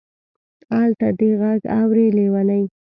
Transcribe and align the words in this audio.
الته 0.77 1.07
دې 1.19 1.29
غږ 1.41 1.61
اوري 1.79 2.07
لېونۍ. 2.17 2.63